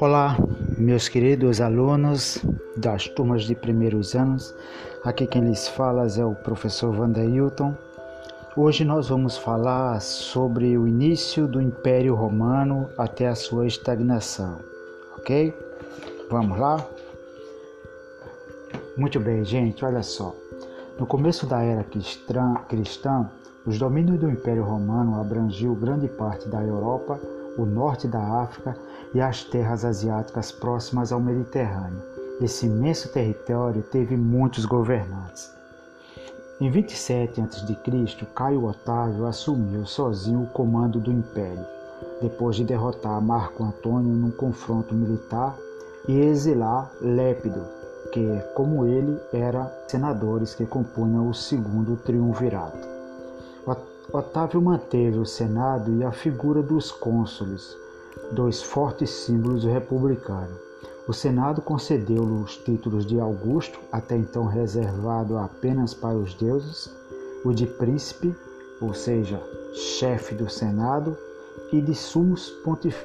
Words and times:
Olá, 0.00 0.36
meus 0.76 1.08
queridos 1.08 1.60
alunos 1.60 2.38
das 2.76 3.08
turmas 3.08 3.44
de 3.44 3.54
primeiros 3.54 4.14
anos. 4.14 4.54
Aqui 5.04 5.26
quem 5.26 5.48
lhes 5.48 5.68
fala 5.68 6.06
é 6.18 6.24
o 6.24 6.34
professor 6.34 6.92
Vanderhilton. 6.92 7.76
Hoje 8.56 8.84
nós 8.84 9.08
vamos 9.08 9.36
falar 9.36 10.00
sobre 10.00 10.76
o 10.76 10.88
início 10.88 11.46
do 11.46 11.60
Império 11.60 12.14
Romano 12.14 12.88
até 12.98 13.28
a 13.28 13.34
sua 13.34 13.66
estagnação, 13.66 14.58
ok? 15.18 15.54
Vamos 16.30 16.58
lá? 16.58 16.84
Muito 18.96 19.20
bem, 19.20 19.44
gente, 19.44 19.84
olha 19.84 20.02
só. 20.02 20.34
No 20.98 21.06
começo 21.06 21.46
da 21.46 21.62
era 21.62 21.84
cristã, 21.84 23.30
os 23.66 23.78
domínios 23.78 24.20
do 24.20 24.30
Império 24.30 24.62
Romano 24.62 25.20
abrangiam 25.20 25.74
grande 25.74 26.06
parte 26.08 26.48
da 26.48 26.62
Europa 26.62 27.18
o 27.58 27.64
norte 27.64 28.06
da 28.06 28.20
África 28.42 28.76
e 29.14 29.20
as 29.20 29.42
terras 29.42 29.84
asiáticas 29.84 30.52
próximas 30.52 31.10
ao 31.10 31.20
Mediterrâneo. 31.20 32.02
Esse 32.40 32.66
imenso 32.66 33.08
território 33.08 33.82
teve 33.82 34.16
muitos 34.16 34.66
governantes. 34.66 35.50
Em 36.60 36.70
27 36.70 37.40
a.C., 37.40 38.26
Caio 38.34 38.64
Otávio 38.64 39.26
assumiu 39.26 39.86
sozinho 39.86 40.42
o 40.42 40.46
comando 40.46 40.98
do 40.98 41.12
império, 41.12 41.64
depois 42.20 42.56
de 42.56 42.64
derrotar 42.64 43.20
Marco 43.20 43.64
Antônio 43.64 44.12
num 44.12 44.30
confronto 44.30 44.94
militar 44.94 45.56
e 46.06 46.18
exilar 46.18 46.90
Lépido, 47.00 47.62
que, 48.12 48.40
como 48.54 48.86
ele, 48.86 49.18
era 49.32 49.70
senadores 49.88 50.54
que 50.54 50.64
compunham 50.64 51.28
o 51.28 51.34
segundo 51.34 51.96
triunvirato. 51.96 52.95
Otávio 54.12 54.62
manteve 54.62 55.18
o 55.18 55.26
Senado 55.26 55.92
e 55.92 56.04
a 56.04 56.12
figura 56.12 56.62
dos 56.62 56.92
cônsules, 56.92 57.76
dois 58.30 58.62
fortes 58.62 59.10
símbolos 59.10 59.64
republicanos. 59.64 60.56
O 61.08 61.12
Senado 61.12 61.60
concedeu 61.60 62.22
os 62.22 62.56
títulos 62.56 63.04
de 63.04 63.18
Augusto, 63.18 63.78
até 63.90 64.16
então 64.16 64.46
reservado 64.46 65.36
apenas 65.36 65.94
para 65.94 66.16
os 66.16 66.34
deuses, 66.34 66.90
o 67.44 67.52
de 67.52 67.66
príncipe, 67.66 68.34
ou 68.80 68.94
seja, 68.94 69.40
chefe 69.74 70.34
do 70.34 70.48
Senado, 70.48 71.16
e 71.72 71.80
de 71.80 71.94
sumos 71.94 72.48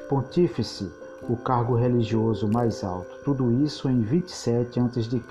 pontífice, 0.08 0.92
o 1.28 1.36
cargo 1.36 1.76
religioso 1.76 2.48
mais 2.48 2.84
alto. 2.84 3.16
Tudo 3.24 3.52
isso 3.64 3.90
em 3.90 4.02
27 4.02 4.80
a.C. 4.80 5.22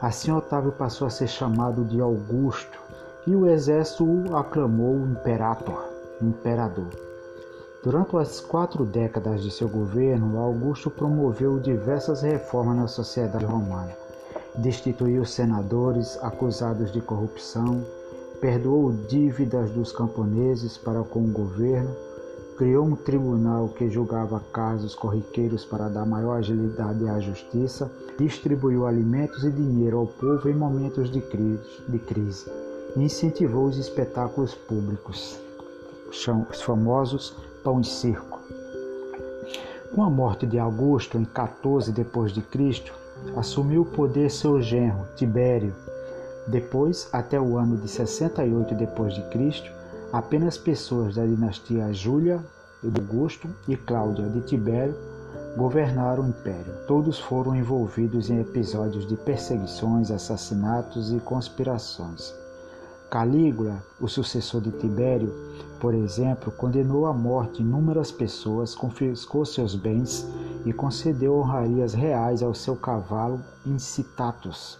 Assim, 0.00 0.30
Otávio 0.30 0.72
passou 0.72 1.06
a 1.06 1.10
ser 1.10 1.28
chamado 1.28 1.84
de 1.84 2.00
Augusto, 2.00 2.78
e 3.26 3.34
o 3.34 3.46
exército 3.46 4.04
o 4.04 4.36
aclamou 4.36 4.96
imperator, 5.00 5.84
imperador. 6.22 6.86
Durante 7.82 8.16
as 8.16 8.40
quatro 8.40 8.84
décadas 8.84 9.42
de 9.42 9.50
seu 9.50 9.68
governo, 9.68 10.38
Augusto 10.38 10.90
promoveu 10.90 11.58
diversas 11.58 12.22
reformas 12.22 12.76
na 12.76 12.88
sociedade 12.88 13.44
romana. 13.44 13.92
Destituiu 14.56 15.24
senadores 15.24 16.18
acusados 16.22 16.92
de 16.92 17.00
corrupção, 17.00 17.84
perdoou 18.40 18.92
dívidas 18.92 19.70
dos 19.70 19.92
camponeses 19.92 20.76
para 20.78 21.02
com 21.02 21.20
o 21.20 21.32
governo, 21.32 21.94
criou 22.56 22.86
um 22.86 22.96
tribunal 22.96 23.68
que 23.68 23.90
julgava 23.90 24.42
casos 24.52 24.94
corriqueiros 24.94 25.64
para 25.64 25.88
dar 25.88 26.06
maior 26.06 26.38
agilidade 26.38 27.08
à 27.08 27.20
justiça, 27.20 27.90
distribuiu 28.18 28.86
alimentos 28.86 29.44
e 29.44 29.50
dinheiro 29.50 29.98
ao 29.98 30.06
povo 30.06 30.48
em 30.48 30.54
momentos 30.54 31.10
de 31.10 31.20
crise 31.20 32.65
e 32.96 33.04
incentivou 33.04 33.66
os 33.66 33.76
espetáculos 33.76 34.54
públicos, 34.54 35.38
os 36.08 36.62
famosos 36.62 37.36
pão 37.62 37.80
e 37.80 37.84
circo. 37.84 38.40
Com 39.94 40.02
a 40.02 40.10
morte 40.10 40.46
de 40.46 40.58
Augusto 40.58 41.18
em 41.18 41.24
14 41.24 41.92
depois 41.92 42.32
de 42.32 42.42
Cristo, 42.42 42.92
assumiu 43.36 43.82
o 43.82 43.86
poder 43.86 44.30
seu 44.30 44.60
genro 44.60 45.06
Tibério. 45.16 45.74
Depois, 46.46 47.08
até 47.12 47.40
o 47.40 47.56
ano 47.56 47.76
de 47.76 47.88
68 47.88 48.74
depois 48.74 49.14
de 49.14 49.22
Cristo, 49.30 49.70
apenas 50.12 50.56
pessoas 50.58 51.14
da 51.14 51.24
dinastia 51.24 51.92
Júlia 51.92 52.44
Augusto 52.94 53.48
e 53.66 53.76
Cláudia 53.76 54.28
de 54.28 54.40
Tibério 54.42 54.94
governaram 55.56 56.24
o 56.24 56.28
império. 56.28 56.74
Todos 56.86 57.18
foram 57.18 57.54
envolvidos 57.54 58.30
em 58.30 58.40
episódios 58.40 59.06
de 59.06 59.16
perseguições, 59.16 60.10
assassinatos 60.10 61.12
e 61.12 61.18
conspirações. 61.18 62.34
Calígula, 63.10 63.82
o 64.00 64.08
sucessor 64.08 64.60
de 64.60 64.72
Tibério, 64.72 65.32
por 65.78 65.94
exemplo, 65.94 66.50
condenou 66.50 67.06
à 67.06 67.12
morte 67.12 67.62
inúmeras 67.62 68.10
pessoas, 68.10 68.74
confiscou 68.74 69.44
seus 69.44 69.76
bens 69.76 70.26
e 70.64 70.72
concedeu 70.72 71.38
honrarias 71.38 71.94
reais 71.94 72.42
ao 72.42 72.52
seu 72.52 72.74
cavalo 72.74 73.40
Incitatus. 73.64 74.78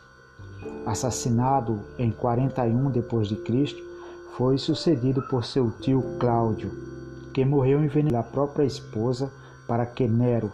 Assassinado 0.84 1.80
em 1.98 2.10
41 2.10 2.90
d.C., 2.90 3.76
foi 4.36 4.58
sucedido 4.58 5.22
por 5.28 5.44
seu 5.44 5.70
tio 5.70 6.02
Cláudio, 6.18 6.70
que 7.32 7.44
morreu 7.44 7.82
envenenando 7.82 8.18
a 8.18 8.22
própria 8.22 8.64
esposa 8.64 9.30
para 9.68 9.86
que 9.86 10.08
Nero, 10.08 10.50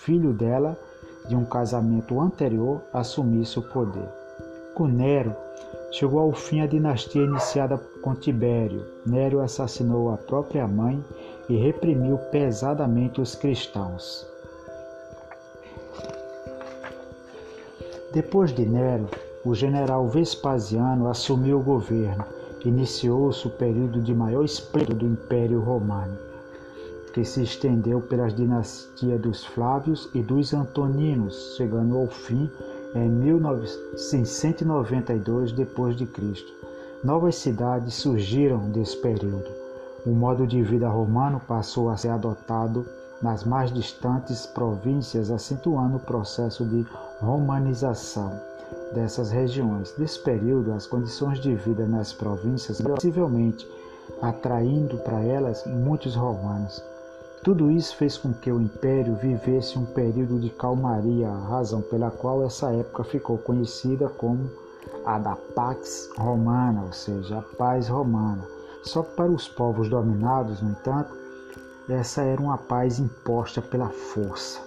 filho 0.00 0.32
dela, 0.32 0.76
de 1.28 1.36
um 1.36 1.44
casamento 1.44 2.20
anterior, 2.20 2.82
assumisse 2.92 3.58
o 3.58 3.62
poder. 3.62 4.08
Com 4.74 4.88
Nero, 4.88 5.34
Chegou 5.92 6.20
ao 6.20 6.32
fim 6.32 6.62
a 6.62 6.66
dinastia 6.66 7.22
iniciada 7.22 7.76
com 8.00 8.14
Tibério. 8.14 8.82
Nério 9.04 9.40
assassinou 9.40 10.10
a 10.10 10.16
própria 10.16 10.66
mãe 10.66 11.04
e 11.50 11.56
reprimiu 11.56 12.16
pesadamente 12.30 13.20
os 13.20 13.34
cristãos. 13.34 14.26
Depois 18.14 18.54
de 18.54 18.64
Nero, 18.64 19.06
o 19.44 19.54
general 19.54 20.08
Vespasiano 20.08 21.08
assumiu 21.08 21.58
o 21.58 21.62
governo. 21.62 22.24
Iniciou-se 22.64 23.46
o 23.46 23.50
período 23.50 24.00
de 24.00 24.14
maior 24.14 24.44
esplendor 24.44 24.94
do 24.94 25.06
Império 25.06 25.60
Romano, 25.60 26.16
que 27.12 27.22
se 27.22 27.42
estendeu 27.42 28.00
pelas 28.00 28.34
dinastias 28.34 29.20
dos 29.20 29.44
Flávios 29.44 30.08
e 30.14 30.22
dos 30.22 30.54
Antoninos, 30.54 31.54
chegando 31.56 31.98
ao 31.98 32.06
fim 32.06 32.50
em 32.94 33.08
192 34.24 35.52
d.C. 35.52 36.44
Novas 37.02 37.36
cidades 37.36 37.94
surgiram 37.94 38.70
desse 38.70 38.96
período. 38.98 39.48
O 40.04 40.10
modo 40.10 40.46
de 40.46 40.62
vida 40.62 40.88
romano 40.88 41.40
passou 41.46 41.90
a 41.90 41.96
ser 41.96 42.08
adotado 42.08 42.84
nas 43.22 43.44
mais 43.44 43.72
distantes 43.72 44.46
províncias, 44.46 45.30
acentuando 45.30 45.96
o 45.96 46.00
processo 46.00 46.64
de 46.64 46.86
romanização 47.20 48.38
dessas 48.94 49.30
regiões. 49.30 49.94
Nesse 49.96 50.18
período, 50.18 50.72
as 50.72 50.86
condições 50.86 51.38
de 51.40 51.54
vida 51.54 51.86
nas 51.86 52.12
províncias 52.12 52.80
possivelmente 52.80 53.66
atraindo 54.20 54.96
para 54.98 55.22
elas 55.22 55.64
muitos 55.66 56.14
romanos. 56.14 56.82
Tudo 57.42 57.72
isso 57.72 57.96
fez 57.96 58.16
com 58.16 58.32
que 58.32 58.52
o 58.52 58.60
império 58.60 59.16
vivesse 59.16 59.76
um 59.76 59.84
período 59.84 60.38
de 60.38 60.48
calmaria, 60.48 61.28
razão 61.28 61.82
pela 61.82 62.08
qual 62.08 62.44
essa 62.44 62.72
época 62.72 63.02
ficou 63.02 63.36
conhecida 63.36 64.08
como 64.08 64.48
a 65.04 65.18
da 65.18 65.34
Pax 65.34 66.08
Romana, 66.16 66.84
ou 66.84 66.92
seja, 66.92 67.38
a 67.38 67.42
paz 67.42 67.88
romana. 67.88 68.46
Só 68.84 69.02
que 69.02 69.16
para 69.16 69.32
os 69.32 69.48
povos 69.48 69.88
dominados, 69.88 70.62
no 70.62 70.70
entanto, 70.70 71.10
essa 71.88 72.22
era 72.22 72.40
uma 72.40 72.56
paz 72.56 73.00
imposta 73.00 73.60
pela 73.60 73.88
força. 73.88 74.60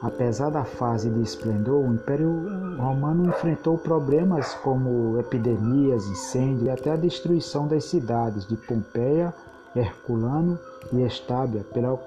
Apesar 0.00 0.50
da 0.50 0.64
fase 0.64 1.10
de 1.10 1.22
esplendor, 1.22 1.84
o 1.84 1.92
Império 1.92 2.76
Romano 2.78 3.28
enfrentou 3.28 3.76
problemas 3.76 4.54
como 4.54 5.20
epidemias, 5.20 6.06
incêndios 6.06 6.62
e 6.62 6.70
até 6.70 6.92
a 6.92 6.96
destruição 6.96 7.68
das 7.68 7.84
cidades 7.84 8.48
de 8.48 8.56
Pompeia 8.56 9.34
Herculano 9.74 10.58
e 10.92 11.02
Estábia 11.02 11.64
pela 11.72 11.98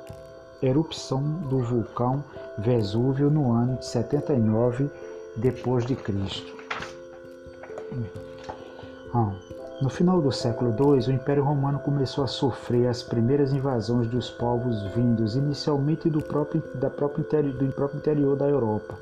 erupção 0.61 1.21
do 1.49 1.59
vulcão 1.59 2.23
Vesúvio 2.57 3.29
no 3.29 3.51
ano 3.51 3.77
de 3.77 3.85
79 3.85 4.89
depois 5.35 5.85
de 5.85 5.95
Cristo. 5.95 6.55
Ah, 9.13 9.33
no 9.81 9.89
final 9.89 10.21
do 10.21 10.31
século 10.31 10.71
II, 10.71 11.07
o 11.07 11.11
Império 11.11 11.43
Romano 11.43 11.79
começou 11.79 12.23
a 12.23 12.27
sofrer 12.27 12.87
as 12.87 13.03
primeiras 13.03 13.51
invasões 13.51 14.07
dos 14.07 14.29
povos 14.29 14.83
vindos, 14.93 15.35
inicialmente 15.35 16.09
do 16.09 16.21
próprio, 16.21 16.63
da 16.75 16.89
interior, 17.17 17.53
do 17.53 17.71
próprio 17.73 17.97
interior 17.97 18.37
da 18.37 18.47
Europa 18.47 18.95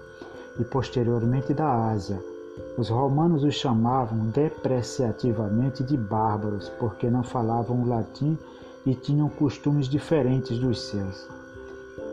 e 0.60 0.64
posteriormente 0.64 1.54
da 1.54 1.90
Ásia. 1.90 2.33
Os 2.76 2.90
romanos 2.90 3.44
os 3.44 3.54
chamavam 3.54 4.18
depreciativamente 4.30 5.84
de 5.84 5.96
bárbaros, 5.96 6.70
porque 6.80 7.08
não 7.08 7.24
falavam 7.24 7.84
o 7.84 7.88
latim 7.88 8.36
e 8.84 8.96
tinham 8.96 9.30
costumes 9.30 9.88
diferentes 9.88 10.58
dos 10.58 10.82
seus. 10.82 11.28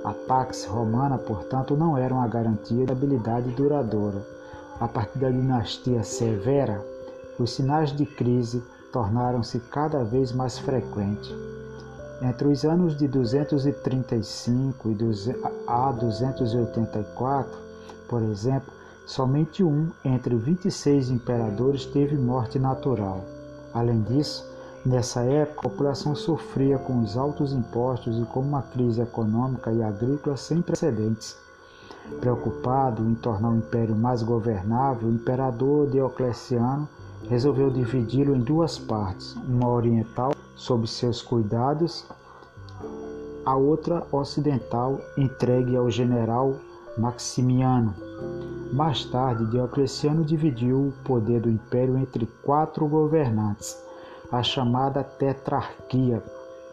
A 0.04 0.12
pax 0.12 0.66
romana, 0.66 1.16
portanto, 1.16 1.74
não 1.76 1.96
era 1.96 2.12
uma 2.12 2.28
garantia 2.28 2.84
de 2.84 2.92
habilidade 2.92 3.50
duradoura. 3.52 4.22
A 4.78 4.86
partir 4.86 5.18
da 5.18 5.30
dinastia 5.30 6.02
Severa, 6.02 6.84
os 7.38 7.52
sinais 7.52 7.90
de 7.96 8.04
crise 8.04 8.62
tornaram-se 8.92 9.60
cada 9.60 10.04
vez 10.04 10.30
mais 10.30 10.58
frequentes. 10.58 11.34
Entre 12.20 12.48
os 12.48 12.64
anos 12.66 12.98
de 12.98 13.08
235 13.08 14.90
a 15.66 15.92
284, 15.92 17.58
por 18.06 18.22
exemplo, 18.22 18.79
somente 19.06 19.62
um 19.62 19.88
entre 20.04 20.34
26 20.36 21.10
imperadores 21.10 21.84
teve 21.86 22.16
morte 22.16 22.58
natural. 22.58 23.24
Além 23.72 24.02
disso, 24.02 24.48
nessa 24.84 25.22
época 25.22 25.60
a 25.60 25.70
população 25.70 26.14
sofria 26.14 26.78
com 26.78 27.02
os 27.02 27.16
altos 27.16 27.52
impostos 27.52 28.18
e 28.18 28.24
com 28.26 28.40
uma 28.40 28.62
crise 28.62 29.00
econômica 29.00 29.72
e 29.72 29.82
agrícola 29.82 30.36
sem 30.36 30.62
precedentes. 30.62 31.36
Preocupado 32.20 33.04
em 33.04 33.14
tornar 33.14 33.50
o 33.50 33.56
império 33.56 33.94
mais 33.94 34.22
governável, 34.22 35.08
o 35.08 35.12
imperador 35.12 35.88
Diocleciano 35.88 36.88
resolveu 37.28 37.70
dividi-lo 37.70 38.34
em 38.34 38.40
duas 38.40 38.78
partes, 38.78 39.34
uma 39.46 39.68
oriental 39.68 40.32
sob 40.56 40.86
seus 40.86 41.22
cuidados, 41.22 42.06
a 43.44 43.56
outra 43.56 44.06
ocidental 44.12 45.00
entregue 45.16 45.76
ao 45.76 45.90
general 45.90 46.56
Maximiano. 46.98 47.94
Mais 48.72 49.04
tarde, 49.04 49.46
Diocleciano 49.46 50.24
dividiu 50.24 50.78
o 50.78 50.92
poder 51.04 51.40
do 51.40 51.50
império 51.50 51.98
entre 51.98 52.26
quatro 52.44 52.86
governantes, 52.86 53.76
a 54.30 54.44
chamada 54.44 55.02
tetrarquia. 55.02 56.22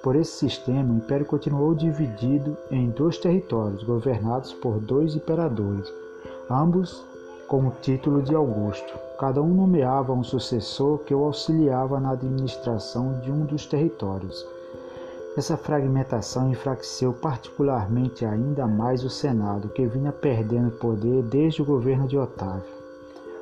Por 0.03 0.15
esse 0.15 0.37
sistema, 0.37 0.93
o 0.93 0.97
império 0.97 1.25
continuou 1.25 1.73
dividido 1.73 2.55
em 2.69 2.91
dois 2.91 3.17
territórios, 3.17 3.83
governados 3.83 4.53
por 4.53 4.79
dois 4.79 5.15
imperadores, 5.15 5.91
ambos 6.49 7.03
com 7.47 7.67
o 7.67 7.73
título 7.81 8.21
de 8.21 8.35
Augusto. 8.35 8.93
Cada 9.19 9.41
um 9.41 9.55
nomeava 9.55 10.13
um 10.13 10.23
sucessor 10.23 10.99
que 10.99 11.15
o 11.15 11.23
auxiliava 11.23 11.99
na 11.99 12.11
administração 12.11 13.19
de 13.21 13.31
um 13.31 13.43
dos 13.43 13.65
territórios. 13.65 14.45
Essa 15.37 15.55
fragmentação 15.55 16.49
enfraqueceu 16.49 17.13
particularmente 17.13 18.25
ainda 18.25 18.65
mais 18.65 19.03
o 19.03 19.09
Senado, 19.09 19.69
que 19.69 19.85
vinha 19.85 20.11
perdendo 20.11 20.71
poder 20.71 21.21
desde 21.21 21.61
o 21.61 21.65
governo 21.65 22.07
de 22.07 22.17
Otávio. 22.17 22.65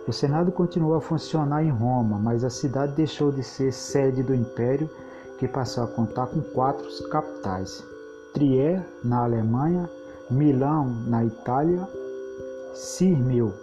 O 0.06 0.12
Senado 0.12 0.52
continuou 0.52 0.96
a 0.96 1.02
funcionar 1.02 1.64
em 1.64 1.70
Roma, 1.70 2.20
mas 2.20 2.44
a 2.44 2.50
cidade 2.50 2.92
deixou 2.92 3.32
de 3.32 3.42
ser 3.42 3.72
sede 3.72 4.22
do 4.22 4.36
império, 4.36 4.90
que 5.40 5.48
passou 5.48 5.86
a 5.86 5.88
contar 5.88 6.28
com 6.28 6.42
quatro 6.42 6.86
capitais: 7.08 7.82
Trier, 8.34 8.86
na 9.02 9.24
Alemanha, 9.24 9.90
Milão, 10.30 10.90
na 11.08 11.24
Itália, 11.24 11.88
Sirmio, 12.74 13.54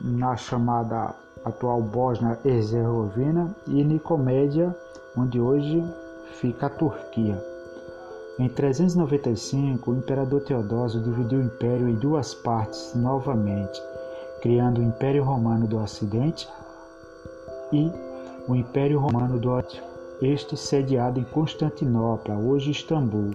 na 0.00 0.36
chamada 0.36 1.14
atual 1.44 1.80
Bósnia-Herzegovina, 1.82 3.54
e 3.68 3.84
Nicomédia, 3.84 4.76
onde 5.16 5.40
hoje 5.40 5.84
fica 6.34 6.66
a 6.66 6.70
Turquia. 6.70 7.42
Em 8.38 8.48
395, 8.48 9.90
o 9.90 9.96
imperador 9.96 10.42
Teodósio 10.42 11.00
dividiu 11.00 11.40
o 11.40 11.42
império 11.42 11.88
em 11.88 11.94
duas 11.94 12.34
partes 12.34 12.92
novamente, 12.94 13.82
criando 14.40 14.80
o 14.80 14.84
Império 14.84 15.24
Romano 15.24 15.66
do 15.66 15.78
Ocidente 15.78 16.48
e 17.72 17.90
o 18.46 18.54
Império 18.54 19.00
Romano 19.00 19.38
do 19.38 19.50
Oriente, 19.50 19.82
este 20.22 20.56
sediado 20.56 21.18
em 21.18 21.24
Constantinopla, 21.24 22.36
hoje 22.36 22.70
Istambul, 22.70 23.34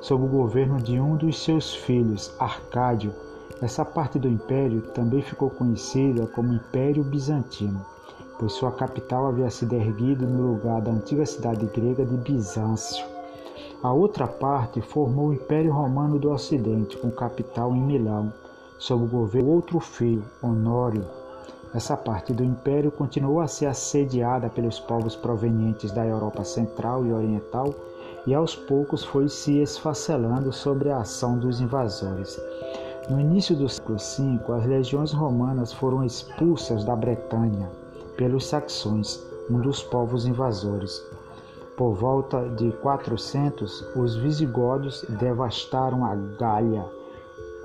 sob 0.00 0.24
o 0.24 0.28
governo 0.28 0.78
de 0.78 1.00
um 1.00 1.16
dos 1.16 1.42
seus 1.42 1.74
filhos, 1.74 2.34
Arcádio, 2.38 3.14
essa 3.62 3.84
parte 3.84 4.18
do 4.18 4.28
império 4.28 4.82
também 4.92 5.22
ficou 5.22 5.48
conhecida 5.48 6.26
como 6.26 6.52
Império 6.52 7.04
Bizantino, 7.04 7.86
pois 8.38 8.52
sua 8.52 8.72
capital 8.72 9.26
havia 9.26 9.50
sido 9.50 9.74
erguida 9.74 10.26
no 10.26 10.52
lugar 10.52 10.80
da 10.80 10.90
antiga 10.90 11.24
cidade 11.24 11.66
grega 11.66 12.04
de 12.04 12.16
Bizâncio. 12.16 13.04
A 13.82 13.92
outra 13.92 14.28
parte 14.28 14.80
formou 14.80 15.28
o 15.28 15.32
Império 15.34 15.72
Romano 15.72 16.18
do 16.18 16.30
Ocidente, 16.30 16.96
com 16.96 17.10
capital 17.10 17.74
em 17.74 17.80
Milão, 17.80 18.32
sob 18.78 19.04
o 19.04 19.08
governo 19.08 19.48
do 19.48 19.54
outro 19.54 19.80
filho, 19.80 20.24
Honório. 20.40 21.04
Essa 21.74 21.96
parte 21.96 22.32
do 22.32 22.44
império 22.44 22.92
continuou 22.92 23.40
a 23.40 23.48
ser 23.48 23.66
assediada 23.66 24.48
pelos 24.48 24.78
povos 24.78 25.16
provenientes 25.16 25.90
da 25.90 26.06
Europa 26.06 26.44
Central 26.44 27.04
e 27.06 27.12
Oriental 27.12 27.74
e 28.26 28.34
aos 28.34 28.54
poucos 28.54 29.02
foi 29.02 29.28
se 29.28 29.60
esfacelando 29.60 30.52
sobre 30.52 30.90
a 30.90 30.98
ação 30.98 31.38
dos 31.38 31.60
invasores. 31.60 32.40
No 33.08 33.18
início 33.18 33.56
do 33.56 33.68
século 33.68 33.98
V, 33.98 34.52
as 34.52 34.66
legiões 34.66 35.12
romanas 35.12 35.72
foram 35.72 36.04
expulsas 36.04 36.84
da 36.84 36.94
Bretanha 36.94 37.81
pelos 38.16 38.46
saxões, 38.46 39.22
um 39.50 39.60
dos 39.60 39.82
povos 39.82 40.26
invasores. 40.26 41.02
Por 41.76 41.94
volta 41.94 42.48
de 42.50 42.70
400, 42.72 43.96
os 43.96 44.16
visigodos 44.16 45.04
devastaram 45.08 46.04
a 46.04 46.14
Gália, 46.38 46.84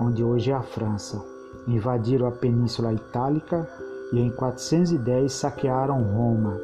onde 0.00 0.24
hoje 0.24 0.50
é 0.50 0.54
a 0.54 0.62
França, 0.62 1.22
invadiram 1.66 2.26
a 2.26 2.32
Península 2.32 2.92
Itálica 2.92 3.68
e 4.12 4.20
em 4.20 4.30
410 4.30 5.32
saquearam 5.32 6.02
Roma. 6.02 6.58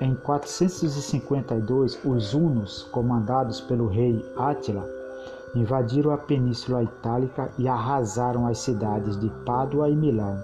Em 0.00 0.14
452, 0.14 1.98
os 2.04 2.34
hunos, 2.34 2.84
comandados 2.90 3.60
pelo 3.60 3.86
rei 3.86 4.24
Átila, 4.36 4.86
invadiram 5.54 6.10
a 6.10 6.18
Península 6.18 6.82
Itálica 6.82 7.50
e 7.58 7.66
arrasaram 7.66 8.46
as 8.46 8.58
cidades 8.58 9.18
de 9.18 9.28
Pádua 9.44 9.88
e 9.88 9.96
Milão. 9.96 10.38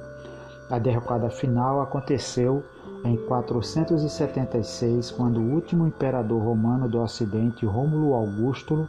A 0.69 0.79
derrocada 0.79 1.31
final 1.31 1.81
aconteceu 1.81 2.65
em 3.05 3.17
476, 3.17 5.13
quando 5.13 5.39
o 5.39 5.53
último 5.55 5.87
imperador 5.87 6.43
romano 6.43 6.89
do 6.89 7.01
Ocidente, 7.01 7.65
Rômulo 7.65 8.15
Augusto, 8.15 8.89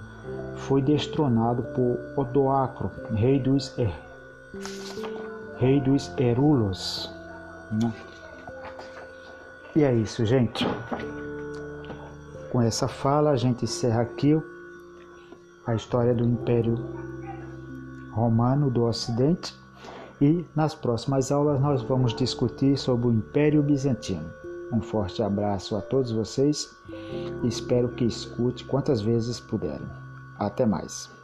foi 0.56 0.82
destronado 0.82 1.62
por 1.64 2.00
Odoacro, 2.16 2.90
rei 3.14 3.40
dos, 3.40 3.78
er... 3.78 3.94
rei 5.58 5.80
dos 5.80 6.12
Erulos. 6.18 7.12
Né? 7.72 7.94
E 9.76 9.84
é 9.84 9.94
isso, 9.94 10.26
gente. 10.26 10.66
Com 12.52 12.60
essa 12.60 12.88
fala, 12.88 13.30
a 13.30 13.36
gente 13.36 13.66
encerra 13.66 14.02
aqui 14.02 14.42
a 15.68 15.76
história 15.76 16.16
do 16.16 16.24
Império 16.24 16.76
Romano 18.12 18.72
do 18.72 18.86
Ocidente 18.86 19.54
e 20.22 20.46
nas 20.56 20.74
próximas 20.74 21.32
aulas 21.32 21.60
nós 21.60 21.82
vamos 21.84 22.14
discutir 22.14 22.78
sobre 22.78 23.08
o 23.08 23.14
Império 23.14 23.62
Bizantino. 23.62 24.30
Um 24.72 24.82
forte 24.82 25.22
abraço 25.24 25.76
a 25.76 25.82
todos 25.82 26.12
vocês 26.12 26.76
espero 27.44 27.90
que 27.90 28.06
escute 28.06 28.66
quantas 28.66 29.02
vezes 29.02 29.40
puderem. 29.40 29.88
Até 30.38 30.66
mais. 30.66 31.17